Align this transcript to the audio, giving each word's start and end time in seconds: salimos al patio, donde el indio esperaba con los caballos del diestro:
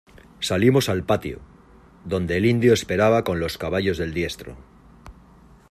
salimos 0.39 0.89
al 0.89 1.03
patio, 1.03 1.41
donde 2.05 2.37
el 2.37 2.47
indio 2.47 2.73
esperaba 2.73 3.23
con 3.23 3.39
los 3.39 3.59
caballos 3.59 3.99
del 3.99 4.15
diestro: 4.15 4.57